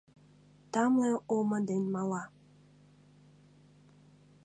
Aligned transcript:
Тамле 0.71 1.11
омо 1.35 1.57
ден 1.69 1.83
мала. 1.93 2.23